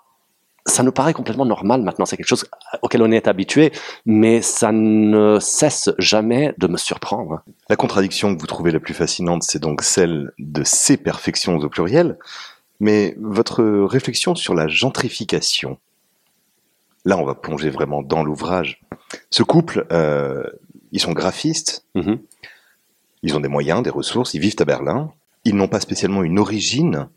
ça 0.66 0.84
nous 0.84 0.92
paraît 0.92 1.14
complètement 1.14 1.46
normal 1.46 1.82
maintenant. 1.82 2.06
C'est 2.06 2.18
quelque 2.18 2.28
chose 2.28 2.46
auquel 2.82 3.02
on 3.02 3.12
est 3.12 3.28
habitué, 3.28 3.72
mais 4.06 4.42
ça 4.42 4.72
ne 4.72 5.38
cesse 5.40 5.90
jamais 5.98 6.54
de 6.58 6.68
me 6.68 6.78
surprendre. 6.78 7.42
La 7.70 7.76
contradiction 7.76 8.34
que 8.34 8.40
vous 8.40 8.48
trouvez 8.48 8.72
la 8.72 8.80
plus 8.80 8.94
fascinante, 8.94 9.44
c'est 9.44 9.60
donc 9.60 9.82
celle 9.82 10.32
de 10.40 10.64
ces 10.64 10.98
perfections 10.98 11.58
au 11.58 11.70
pluriel. 11.70 12.18
Mais 12.80 13.16
votre 13.20 13.64
réflexion 13.64 14.36
sur 14.36 14.54
la 14.54 14.68
gentrification, 14.68 15.78
là, 17.06 17.18
on 17.18 17.26
va 17.26 17.36
plonger 17.36 17.70
vraiment 17.70 18.02
dans 18.02 18.24
l'ouvrage. 18.24 18.82
Ce 19.30 19.44
couple, 19.44 19.86
euh, 19.92 20.44
ils 20.92 21.00
sont 21.00 21.14
graphistes, 21.14 21.86
mm-hmm. 21.96 22.20
ils 23.24 23.36
ont 23.36 23.40
des 23.40 23.48
moyens, 23.48 23.84
des 23.84 23.90
ressources, 23.90 24.34
ils 24.34 24.40
vivent 24.40 24.56
à 24.60 24.66
Berlin, 24.66 25.12
ils 25.46 25.56
n'ont 25.56 25.68
pas 25.68 25.80
spécialement 25.80 26.24
une 26.24 26.40
origine 26.40 27.10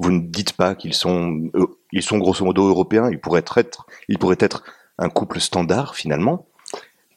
vous 0.00 0.10
ne 0.10 0.20
dites 0.20 0.54
pas 0.54 0.74
qu'ils 0.74 0.94
sont, 0.94 1.50
euh, 1.54 1.66
ils 1.92 2.02
sont 2.02 2.18
grosso 2.18 2.44
modo 2.44 2.66
européens. 2.66 3.10
Ils 3.10 3.20
pourraient 3.20 3.44
être, 3.54 3.86
ils 4.08 4.18
pourraient 4.18 4.36
être 4.40 4.64
un 4.98 5.10
couple 5.10 5.40
standard 5.40 5.94
finalement. 5.94 6.46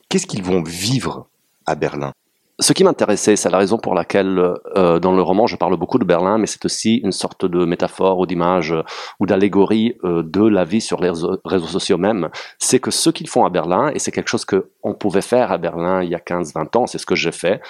Qu'est-ce 0.10 0.28
qu'ils 0.28 0.44
vont 0.44 0.62
vivre 0.62 1.28
à 1.66 1.76
Berlin? 1.76 2.12
Ce 2.60 2.72
qui 2.74 2.84
m'intéressait, 2.84 3.36
c'est 3.36 3.50
la 3.50 3.58
raison 3.58 3.78
pour 3.78 3.96
laquelle 3.96 4.38
euh, 4.76 5.00
dans 5.00 5.16
le 5.16 5.22
roman 5.22 5.48
je 5.48 5.56
parle 5.56 5.76
beaucoup 5.78 5.98
de 5.98 6.04
Berlin, 6.04 6.38
mais 6.38 6.46
c'est 6.46 6.64
aussi 6.66 6.98
une 6.98 7.14
sorte 7.14 7.46
de 7.46 7.66
métaphore 7.66 8.20
ou 8.20 8.26
d'image 8.26 8.74
euh, 8.74 8.84
ou 9.20 9.26
d'allégorie 9.26 9.98
de 10.04 10.48
la 10.48 10.66
vie 10.66 10.82
sur 10.82 11.02
les 11.02 11.10
réseaux, 11.10 11.68
sociaux 11.68 11.98
même. 11.98 12.30
C'est 12.60 12.80
que 12.80 12.92
ce 12.92 13.10
qu'ils 13.10 13.30
font 13.30 13.46
à 13.46 13.50
Berlin, 13.50 13.92
et 13.96 14.00
c'est 14.00 14.12
quelque 14.12 14.30
chose 14.30 14.46
qu'on 14.46 14.94
pouvait 14.94 15.22
faire 15.22 15.52
à 15.52 15.58
Berlin 15.58 16.04
il 16.04 16.10
y 16.10 16.16
a 16.16 16.20
15-20 16.20 16.78
ans, 16.78 16.86
c'est 16.86 17.00
ce 17.00 17.06
que 17.06 17.16
j'ai 17.16 17.32
fait, 17.32 17.62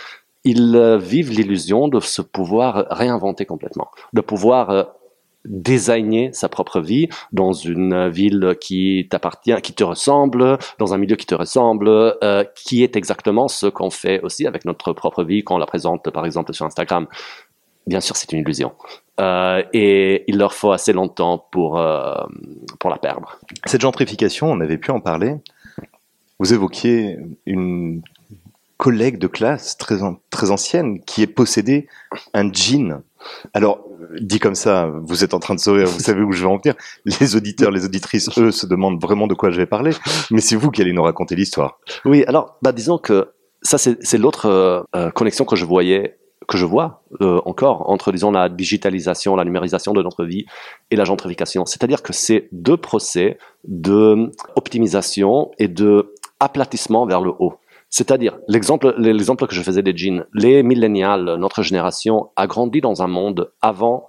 ils 0.44 0.98
vivent 1.00 1.32
l'illusion 1.32 1.88
de 1.88 2.02
se 2.02 2.22
pouvoir 2.22 2.88
réinventer 2.90 3.46
complètement, 3.46 3.90
de 4.12 4.20
pouvoir 4.20 4.88
désigner 5.46 6.32
sa 6.34 6.50
propre 6.50 6.80
vie 6.80 7.10
dans 7.32 7.52
une 7.52 8.10
ville 8.10 8.56
qui 8.60 9.08
t'appartient, 9.10 9.56
qui 9.62 9.74
te 9.74 9.84
ressemble, 9.84 10.58
dans 10.80 10.94
un 10.94 10.98
milieu 10.98 11.16
qui 11.16 11.26
te 11.26 11.36
ressemble, 11.36 11.88
euh, 11.90 12.44
qui 12.56 12.84
est 12.84 12.96
exactement 12.96 13.48
ce 13.48 13.68
qu'on 13.68 13.90
fait 13.90 14.22
aussi 14.22 14.48
avec 14.48 14.66
notre 14.66 14.94
propre 14.94 15.24
vie 15.24 15.44
quand 15.44 15.56
on 15.56 15.60
la 15.60 15.66
présente 15.66 16.10
par 16.10 16.26
exemple 16.26 16.54
sur 16.54 16.66
Instagram. 16.66 17.08
Bien 17.86 18.00
sûr, 18.00 18.16
c'est 18.16 18.32
une 18.32 18.40
illusion. 18.40 18.72
Euh, 19.20 19.62
et 19.74 20.24
il 20.28 20.38
leur 20.38 20.54
faut 20.54 20.72
assez 20.72 20.94
longtemps 20.94 21.46
pour, 21.52 21.80
euh, 21.80 22.16
pour 22.80 22.90
la 22.90 22.98
perdre. 22.98 23.40
Cette 23.66 23.82
gentrification, 23.82 24.50
on 24.50 24.62
avait 24.62 24.78
pu 24.78 24.92
en 24.92 25.02
parler. 25.02 25.36
Vous 26.40 26.54
évoquiez 26.54 27.18
une 27.46 28.02
collègue 28.84 29.18
de 29.18 29.28
classe 29.28 29.78
très, 29.78 30.00
très 30.30 30.52
ancienne 30.52 31.00
qui 31.06 31.22
est 31.22 31.28
possédée 31.28 31.88
un 32.34 32.52
jean. 32.52 33.02
Alors, 33.54 33.80
dit 34.20 34.40
comme 34.40 34.56
ça, 34.56 34.92
vous 35.04 35.24
êtes 35.24 35.34
en 35.34 35.40
train 35.40 35.56
de 35.56 35.62
sourire, 35.62 35.88
vous 35.88 36.02
savez 36.02 36.22
où 36.22 36.34
je 36.34 36.42
vais 36.42 36.50
en 36.50 36.58
venir. 36.58 36.76
Les 37.06 37.38
auditeurs, 37.38 37.72
les 37.72 37.86
auditrices, 37.86 38.30
eux, 38.38 38.52
se 38.52 38.66
demandent 38.66 39.02
vraiment 39.02 39.28
de 39.28 39.36
quoi 39.36 39.52
je 39.52 39.58
vais 39.58 39.66
parler, 39.66 39.92
mais 40.32 40.42
c'est 40.42 40.58
vous 40.58 40.70
qui 40.70 40.82
allez 40.82 40.92
nous 40.92 41.02
raconter 41.02 41.34
l'histoire. 41.34 41.80
Oui, 42.04 42.26
alors, 42.28 42.58
bah, 42.62 42.74
disons 42.74 42.98
que 42.98 43.30
ça, 43.62 43.78
c'est 43.78 44.18
l'autre 44.18 44.48
euh, 44.48 44.82
euh, 44.98 45.12
connexion 45.12 45.46
que 45.46 45.56
je 45.56 45.64
voyais 45.64 46.18
que 46.46 46.58
je 46.58 46.66
vois 46.66 47.04
euh, 47.22 47.40
encore 47.46 47.90
entre, 47.90 48.12
disons, 48.12 48.32
la 48.32 48.50
digitalisation, 48.50 49.38
la 49.38 49.46
numérisation 49.46 49.94
de 49.94 50.04
notre 50.04 50.26
vie 50.26 50.46
et 50.92 50.98
la 50.98 51.06
gentrification. 51.06 51.66
C'est-à-dire 51.66 52.04
que 52.04 52.12
c'est 52.12 52.50
deux 52.52 52.76
procès 52.76 53.38
de 53.64 54.30
optimisation 54.58 55.52
et 55.58 55.70
de 55.70 56.14
aplatissement 56.42 57.06
vers 57.06 57.22
le 57.22 57.32
haut. 57.40 57.54
C'est-à-dire, 57.96 58.40
l'exemple, 58.48 58.96
l'exemple 58.98 59.46
que 59.46 59.54
je 59.54 59.62
faisais 59.62 59.84
des 59.84 59.96
jeans, 59.96 60.26
les 60.34 60.64
millénials, 60.64 61.36
notre 61.36 61.62
génération, 61.62 62.32
a 62.36 62.48
grandi 62.48 62.82
dans 62.82 63.04
un 63.04 63.08
monde 63.08 63.52
avant 63.62 64.08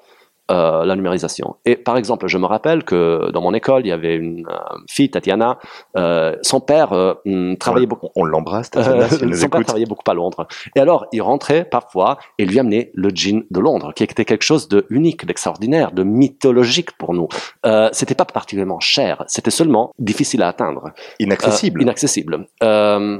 euh, 0.50 0.84
la 0.84 0.96
numérisation. 0.96 1.56
Et 1.64 1.76
par 1.76 1.96
exemple, 1.96 2.26
je 2.28 2.38
me 2.38 2.46
rappelle 2.46 2.84
que 2.84 3.30
dans 3.32 3.40
mon 3.40 3.54
école, 3.54 3.82
il 3.84 3.88
y 3.88 3.92
avait 3.92 4.14
une 4.14 4.46
euh, 4.46 4.76
fille, 4.88 5.10
Tatiana, 5.10 5.58
euh, 5.96 6.36
son 6.42 6.60
père 6.60 6.92
euh, 6.92 7.14
hmm, 7.24 7.56
travaillait 7.56 7.86
beaucoup. 7.86 8.08
On 8.16 8.24
l'embrasse, 8.24 8.70
Tatiana, 8.70 9.08
si 9.08 9.22
elle 9.22 9.28
nous 9.28 9.36
son 9.36 9.48
père 9.48 9.64
travaillait 9.64 9.86
beaucoup 9.86 10.08
à 10.10 10.14
Londres. 10.14 10.46
Et 10.76 10.80
alors, 10.80 11.06
il 11.12 11.22
rentrait 11.22 11.64
parfois 11.64 12.18
et 12.38 12.44
lui 12.44 12.58
amenait 12.58 12.90
le 12.94 13.10
jean 13.14 13.44
de 13.50 13.60
Londres, 13.60 13.92
qui 13.94 14.04
était 14.04 14.24
quelque 14.24 14.42
chose 14.44 14.68
de 14.68 14.86
unique, 14.90 15.24
d'extraordinaire, 15.24 15.92
de 15.92 16.02
mythologique 16.02 16.92
pour 16.98 17.14
nous. 17.14 17.28
Euh, 17.64 17.88
c'était 17.92 18.14
pas 18.14 18.24
particulièrement 18.24 18.80
cher, 18.80 19.24
c'était 19.26 19.50
seulement 19.50 19.92
difficile 19.98 20.42
à 20.42 20.48
atteindre. 20.48 20.90
Inaccessible. 21.18 21.80
Euh, 21.80 21.84
inaccessible. 21.84 22.46
Euh, 22.62 23.18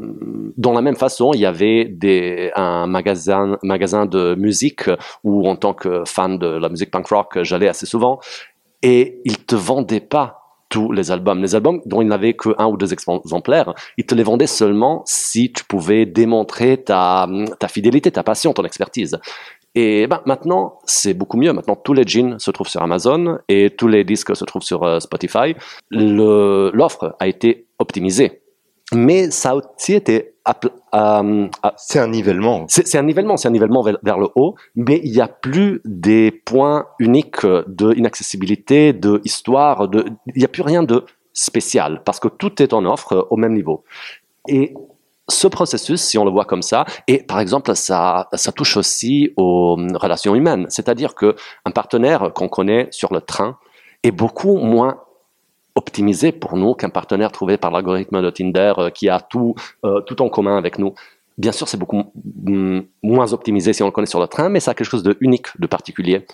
dans 0.57 0.73
la 0.73 0.83
même 0.83 0.97
façon, 0.97 1.33
il 1.33 1.41
y 1.41 1.47
avait 1.47 1.85
des, 1.87 2.51
un 2.55 2.87
magasin, 2.87 3.59
magasin 3.63 4.07
de 4.07 4.35
musique 4.35 4.91
où, 5.23 5.49
en 5.49 5.57
tant 5.57 5.75
que 5.75 6.03
fan 6.05 6.39
de 6.39 6.47
la 6.47 6.69
musique 6.69 6.91
punk 6.91 7.07
rock, 7.09 7.14
j'allais 7.43 7.69
assez 7.69 7.87
souvent. 7.87 8.21
Et 8.83 9.21
ils 9.25 9.39
te 9.39 9.55
vendaient 9.55 10.01
pas 10.01 10.41
tous 10.69 10.93
les 10.93 11.11
albums. 11.11 11.41
Les 11.41 11.55
albums 11.55 11.81
dont 11.87 12.03
il 12.03 12.09
n'avait 12.09 12.35
que 12.35 12.51
un 12.59 12.67
ou 12.67 12.77
deux 12.77 12.93
exemplaires, 12.93 13.75
ils 13.97 14.07
te 14.07 14.15
les 14.15 14.25
vendaient 14.25 14.47
seulement 14.47 15.03
si 15.07 15.53
tu 15.53 15.65
pouvais 15.65 16.05
démontrer 16.05 16.83
ta, 16.83 17.29
ta 17.61 17.69
fidélité, 17.69 18.11
ta 18.11 18.23
passion, 18.23 18.53
ton 18.53 18.65
expertise. 18.65 19.19
Et 19.75 20.07
ben, 20.07 20.21
maintenant, 20.27 20.79
c'est 20.85 21.15
beaucoup 21.15 21.37
mieux. 21.37 21.53
Maintenant, 21.53 21.77
tous 21.77 21.95
les 21.95 22.05
jeans 22.07 22.39
se 22.39 22.51
trouvent 22.51 22.69
sur 22.69 22.83
Amazon 22.83 23.39
et 23.49 23.71
tous 23.71 23.89
les 23.89 24.05
disques 24.05 24.35
se 24.37 24.45
trouvent 24.45 24.63
sur 24.63 24.85
euh, 24.85 25.01
Spotify. 25.01 25.55
L'offre 25.91 27.17
a 27.19 27.27
été 27.27 27.67
optimisée. 27.79 28.44
Mais 28.95 29.31
ça 29.31 29.51
a 29.51 29.55
aussi 29.57 29.95
été 29.95 30.35
appl- 30.47 30.71
euh, 30.95 31.49
euh, 31.65 31.71
C'est 31.77 31.99
un 31.99 32.09
nivellement. 32.09 32.65
c'est 32.69 32.97
un 32.97 33.03
nivellement, 33.03 33.37
c'est 33.37 33.49
un 33.49 33.53
nivellement 33.53 33.83
vers, 33.83 33.99
vers 34.03 34.19
le 34.19 34.29
haut, 34.35 34.55
mais 34.77 35.01
il 35.05 35.13
n'y 35.13 35.21
a 35.21 35.29
plus 35.29 35.81
des 35.85 36.31
points 36.31 36.87
uniques 36.99 37.45
de 37.45 37.95
inaccessibilité, 37.95 38.93
de 38.93 39.21
histoire, 39.25 39.89
de, 39.89 40.07
il 40.35 40.39
n'y 40.39 40.45
a 40.45 40.49
plus 40.49 40.63
rien 40.63 40.83
de 40.83 41.05
spécial 41.33 42.03
parce 42.05 42.21
que 42.21 42.29
tout 42.29 42.63
est 42.63 42.73
en 42.73 42.85
offre 42.85 43.27
au 43.31 43.37
même 43.37 43.55
niveau. 43.55 43.85
Et 44.49 44.75
ce 45.29 45.49
processus, 45.49 46.01
si 46.03 46.19
on 46.19 46.25
le 46.25 46.31
voit 46.31 46.45
comme 46.45 46.63
ça, 46.63 46.85
et 47.09 47.23
par 47.23 47.41
exemple, 47.41 47.75
ça, 47.75 48.29
ça 48.35 48.53
touche 48.53 48.77
aussi 48.77 49.33
aux 49.37 49.77
relations 49.95 50.35
humaines, 50.35 50.67
c'est-à-dire 50.69 51.15
que 51.15 51.35
un 51.65 51.71
partenaire 51.71 52.33
qu'on 52.35 52.49
connaît 52.49 52.89
sur 52.91 53.13
le 53.13 53.21
train 53.21 53.57
est 54.03 54.11
beaucoup 54.11 54.57
moins 54.59 55.01
optimisé 55.75 56.33
pour 56.33 56.57
nous 56.57 56.75
qu'un 56.75 56.91
partenaire 56.91 57.33
trouvé 57.33 57.57
par 57.57 57.71
l'algorithme 57.71 58.23
de 58.23 58.31
Tinder 58.31 58.75
euh, 58.79 58.91
qui 58.91 59.09
a 59.09 59.21
tout, 59.21 59.55
euh, 59.85 60.01
tout 60.03 60.23
en 60.23 60.29
commun 60.29 60.57
avec 60.57 60.79
nous. 60.79 60.95
Bien 61.37 61.53
sûr, 61.53 61.67
c'est 61.67 61.77
beaucoup 61.77 62.13
moins 63.03 63.33
optimisé 63.33 63.73
si 63.73 63.83
on 63.83 63.87
le 63.87 63.93
connaît 63.93 64.07
sur 64.07 64.21
le 64.21 64.29
train, 64.29 64.49
mais 64.49 64.61
ça 64.61 64.71
a 64.71 64.75
quelque 64.75 64.89
chose 64.89 65.03
de 65.03 65.17
unique, 65.21 65.49
de 65.59 65.67
particulier. 65.67 66.27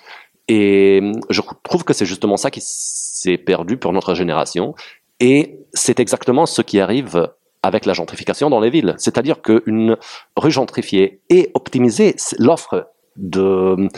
Et 0.48 1.00
mm, 1.00 1.20
je 1.30 1.40
trouve 1.62 1.84
que 1.84 1.94
c'est 1.94 2.04
justement 2.04 2.36
ça 2.36 2.50
qui 2.50 2.60
s'est 2.62 3.38
perdu 3.38 3.76
pour 3.78 3.92
notre 3.92 4.14
génération. 4.14 4.74
Et 5.20 5.58
c'est 5.72 6.00
exactement 6.00 6.46
ce 6.46 6.62
qui 6.62 6.80
arrive 6.80 7.30
avec 7.62 7.86
la 7.86 7.92
gentrification 7.92 8.50
dans 8.50 8.60
les 8.60 8.70
villes. 8.70 8.94
C'est-à-dire 8.98 9.42
qu'une 9.42 9.96
rue 10.36 10.50
gentrifiée 10.50 11.20
est 11.28 11.50
optimisée. 11.54 12.16
L'offre 12.38 12.90
de 13.16 13.88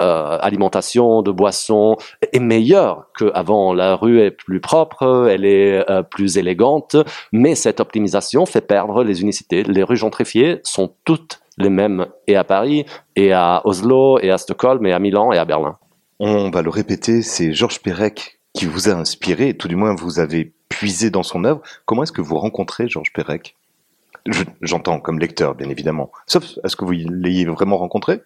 euh, 0.00 0.38
alimentation, 0.40 1.22
de 1.22 1.30
boissons 1.30 1.96
est 2.32 2.38
meilleure 2.38 3.06
qu'avant. 3.18 3.72
La 3.72 3.96
rue 3.96 4.20
est 4.20 4.30
plus 4.30 4.60
propre, 4.60 5.28
elle 5.30 5.44
est 5.44 5.88
euh, 5.90 6.02
plus 6.02 6.38
élégante, 6.38 6.96
mais 7.32 7.54
cette 7.54 7.80
optimisation 7.80 8.46
fait 8.46 8.60
perdre 8.60 9.04
les 9.04 9.22
unicités. 9.22 9.62
Les 9.62 9.82
rues 9.82 9.96
gentrifiées 9.96 10.60
sont 10.62 10.94
toutes 11.04 11.40
les 11.58 11.70
mêmes, 11.70 12.06
et 12.26 12.36
à 12.36 12.44
Paris, 12.44 12.86
et 13.16 13.32
à 13.32 13.60
Oslo, 13.64 14.18
et 14.20 14.30
à 14.30 14.38
Stockholm, 14.38 14.84
et 14.86 14.92
à 14.92 14.98
Milan, 14.98 15.32
et 15.32 15.38
à 15.38 15.44
Berlin. 15.44 15.76
On 16.18 16.50
va 16.50 16.62
le 16.62 16.70
répéter, 16.70 17.22
c'est 17.22 17.52
Georges 17.52 17.80
Perec 17.80 18.40
qui 18.54 18.66
vous 18.66 18.88
a 18.88 18.92
inspiré, 18.92 19.56
tout 19.56 19.68
du 19.68 19.76
moins 19.76 19.94
vous 19.94 20.18
avez 20.18 20.52
puisé 20.68 21.10
dans 21.10 21.22
son 21.22 21.44
œuvre. 21.44 21.60
Comment 21.84 22.02
est-ce 22.02 22.12
que 22.12 22.22
vous 22.22 22.38
rencontrez 22.38 22.88
Georges 22.88 23.12
Perec? 23.12 23.56
Je- 24.26 24.44
J'entends 24.62 25.00
comme 25.00 25.18
lecteur, 25.18 25.54
bien 25.54 25.68
évidemment. 25.70 26.10
Sauf, 26.26 26.44
est-ce 26.64 26.76
que 26.76 26.84
vous 26.84 26.92
l'ayez 26.92 27.44
vraiment 27.46 27.78
rencontré? 27.78 28.20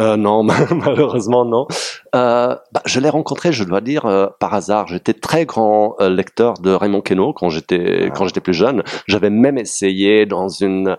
Euh, 0.00 0.16
non, 0.16 0.42
malheureusement 0.74 1.44
non. 1.44 1.66
Euh, 2.14 2.56
bah, 2.72 2.82
je 2.84 3.00
l'ai 3.00 3.08
rencontré, 3.08 3.52
je 3.52 3.64
dois 3.64 3.80
dire, 3.80 4.06
euh, 4.06 4.26
par 4.40 4.54
hasard. 4.54 4.86
J'étais 4.88 5.12
très 5.14 5.44
grand 5.46 5.96
lecteur 6.00 6.54
de 6.54 6.70
Raymond 6.72 7.00
Queneau 7.02 7.32
quand 7.32 7.48
j'étais 7.50 8.04
Ah. 8.06 8.10
quand 8.10 8.26
j'étais 8.26 8.40
plus 8.40 8.54
jeune. 8.54 8.82
J'avais 9.06 9.30
même 9.30 9.58
essayé 9.58 10.24
dans 10.26 10.48
une 10.48 10.96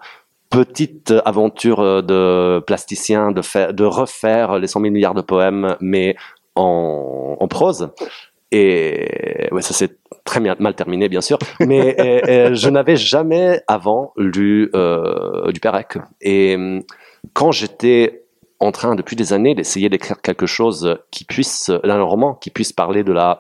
petite 0.49 1.13
aventure 1.25 2.03
de 2.03 2.59
plasticien 2.65 3.31
de 3.31 3.41
faire 3.41 3.73
de 3.73 3.83
refaire 3.83 4.59
les 4.59 4.67
100 4.67 4.79
000 4.81 4.93
milliards 4.93 5.13
de 5.13 5.21
poèmes, 5.21 5.75
mais 5.81 6.15
en, 6.55 7.35
en 7.39 7.47
prose. 7.47 7.89
Et 8.51 9.49
ouais, 9.51 9.61
ça 9.61 9.73
s'est 9.73 9.97
très 10.23 10.39
mal 10.39 10.73
terminé, 10.75 11.09
bien 11.09 11.21
sûr. 11.21 11.37
Mais 11.59 11.95
je 12.53 12.69
n'avais 12.69 12.95
jamais 12.95 13.61
avant 13.67 14.13
lu 14.15 14.69
euh, 14.75 15.51
du 15.51 15.59
Pérec. 15.59 15.97
Et 16.21 16.55
hum, 16.55 16.83
quand 17.33 17.51
j'étais 17.51 18.23
en 18.59 18.71
train 18.71 18.95
depuis 18.95 19.15
des 19.15 19.33
années 19.33 19.53
d'essayer 19.53 19.89
d'écrire 19.89 20.21
quelque 20.21 20.45
chose 20.45 20.97
qui 21.11 21.25
puisse, 21.25 21.69
un 21.83 22.01
roman 22.01 22.33
qui 22.33 22.49
puisse 22.49 22.73
parler 22.73 23.03
de 23.03 23.11
la 23.11 23.39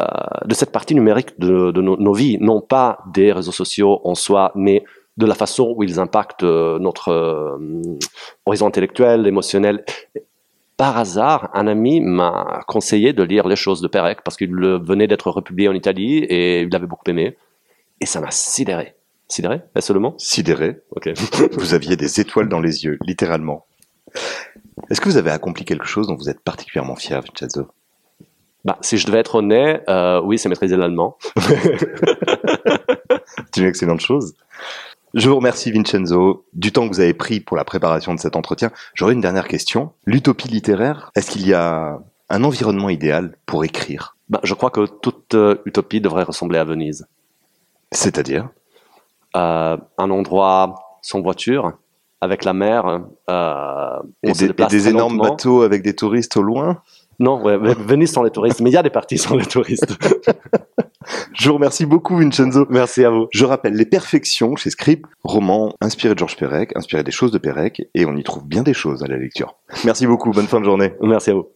euh, 0.00 0.06
de 0.46 0.54
cette 0.54 0.72
partie 0.72 0.94
numérique 0.94 1.38
de, 1.38 1.72
nos, 1.80 2.12
vies, 2.14 2.38
non 2.40 2.60
pas 2.60 3.00
des 3.12 3.32
réseaux 3.32 3.52
sociaux 3.52 4.00
en 4.04 4.14
soi, 4.14 4.50
mais 4.54 4.84
de 5.16 5.26
la 5.26 5.34
façon 5.34 5.74
où 5.76 5.82
ils 5.82 5.98
impactent 5.98 6.44
euh, 6.44 6.78
notre 6.78 7.08
euh, 7.10 7.82
horizon 8.46 8.66
intellectuel, 8.66 9.26
émotionnel. 9.26 9.84
Par 10.80 10.96
hasard, 10.96 11.50
un 11.52 11.66
ami 11.66 12.00
m'a 12.00 12.62
conseillé 12.66 13.12
de 13.12 13.22
lire 13.22 13.46
Les 13.46 13.54
choses 13.54 13.82
de 13.82 13.86
Pérec 13.86 14.20
parce 14.24 14.38
qu'il 14.38 14.48
venait 14.50 15.06
d'être 15.06 15.30
republié 15.30 15.68
en 15.68 15.74
Italie 15.74 16.20
et 16.20 16.62
il 16.62 16.70
l'avait 16.70 16.86
beaucoup 16.86 17.04
aimé. 17.10 17.36
Et 18.00 18.06
ça 18.06 18.18
m'a 18.18 18.30
sidéré. 18.30 18.94
Sidéré? 19.28 19.60
Mot? 19.90 20.14
Sidéré, 20.16 20.80
Ok. 20.96 21.10
vous 21.52 21.74
aviez 21.74 21.96
des 21.96 22.18
étoiles 22.18 22.48
dans 22.48 22.60
les 22.60 22.86
yeux, 22.86 22.96
littéralement. 23.02 23.66
Est-ce 24.88 25.02
que 25.02 25.10
vous 25.10 25.18
avez 25.18 25.30
accompli 25.30 25.66
quelque 25.66 25.84
chose 25.84 26.06
dont 26.06 26.16
vous 26.16 26.30
êtes 26.30 26.40
particulièrement 26.40 26.96
fier, 26.96 27.20
Vincenzo? 27.20 27.68
Bah, 28.64 28.78
si 28.80 28.96
je 28.96 29.04
devais 29.04 29.18
être 29.18 29.34
honnête, 29.34 29.84
euh, 29.90 30.22
oui, 30.22 30.38
c'est 30.38 30.48
maîtriser 30.48 30.78
l'allemand. 30.78 31.18
C'est 33.52 33.60
une 33.60 33.66
excellente 33.66 34.00
chose. 34.00 34.34
Je 35.14 35.28
vous 35.28 35.36
remercie 35.36 35.72
Vincenzo 35.72 36.44
du 36.52 36.70
temps 36.70 36.88
que 36.88 36.94
vous 36.94 37.00
avez 37.00 37.14
pris 37.14 37.40
pour 37.40 37.56
la 37.56 37.64
préparation 37.64 38.14
de 38.14 38.20
cet 38.20 38.36
entretien. 38.36 38.70
J'aurais 38.94 39.12
une 39.12 39.20
dernière 39.20 39.48
question. 39.48 39.92
L'utopie 40.06 40.48
littéraire, 40.48 41.10
est-ce 41.16 41.32
qu'il 41.32 41.46
y 41.46 41.54
a 41.54 41.98
un 42.28 42.44
environnement 42.44 42.88
idéal 42.88 43.36
pour 43.44 43.64
écrire? 43.64 44.16
Bah, 44.28 44.40
je 44.44 44.54
crois 44.54 44.70
que 44.70 44.86
toute 44.86 45.34
euh, 45.34 45.56
utopie 45.64 46.00
devrait 46.00 46.22
ressembler 46.22 46.58
à 46.58 46.64
Venise. 46.64 47.08
C'est-à-dire? 47.90 48.48
Euh, 49.36 49.76
un 49.98 50.10
endroit 50.10 50.98
sans 51.02 51.20
voiture, 51.20 51.72
avec 52.20 52.44
la 52.44 52.52
mer. 52.52 53.00
Euh, 53.28 53.98
et 54.22 54.30
on 54.30 54.34
se 54.34 54.44
des, 54.44 54.62
et 54.62 54.66
des 54.66 54.88
énormes 54.88 55.16
lentement. 55.16 55.30
bateaux 55.30 55.62
avec 55.62 55.82
des 55.82 55.96
touristes 55.96 56.36
au 56.36 56.42
loin? 56.42 56.82
Non, 57.20 57.42
ouais, 57.42 57.58
Venise 57.58 58.10
sans 58.10 58.22
les 58.22 58.30
touristes, 58.30 58.60
mais 58.60 58.70
il 58.70 58.72
y 58.72 58.78
a 58.78 58.82
des 58.82 58.90
parties 58.90 59.18
sans 59.18 59.36
les 59.36 59.44
touristes. 59.44 59.94
Je 61.34 61.48
vous 61.48 61.54
remercie 61.54 61.86
beaucoup 61.86 62.16
Vincenzo. 62.16 62.66
Merci 62.70 63.04
à 63.04 63.10
vous. 63.10 63.28
Je 63.30 63.44
rappelle 63.44 63.74
Les 63.74 63.84
Perfections 63.84 64.56
chez 64.56 64.70
Script, 64.70 65.04
roman 65.22 65.74
inspiré 65.80 66.14
de 66.14 66.18
Georges 66.18 66.36
Perec, 66.36 66.72
inspiré 66.76 67.04
des 67.04 67.10
choses 67.10 67.30
de 67.30 67.38
Perec, 67.38 67.82
et 67.94 68.06
on 68.06 68.16
y 68.16 68.22
trouve 68.22 68.46
bien 68.46 68.62
des 68.62 68.74
choses 68.74 69.02
à 69.02 69.06
la 69.06 69.16
lecture. 69.16 69.56
Merci 69.84 70.06
beaucoup, 70.06 70.30
bonne 70.30 70.46
fin 70.46 70.60
de 70.60 70.64
journée. 70.64 70.94
Merci 71.02 71.30
à 71.30 71.34
vous. 71.34 71.48